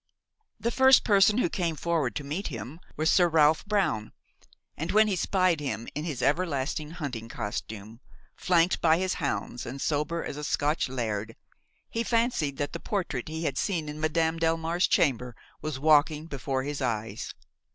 [0.59, 4.13] The first person who came forward to meet him was Sir Ralph Brown,
[4.75, 7.99] and when he spied him in his everlasting hunting costume,
[8.35, 11.35] flanked by his hounds and sober as a Scotch laird,
[11.87, 16.63] he fancied that the portrait he had seen in Madame Delmare's chamber was walking before
[16.63, 17.35] his eyes.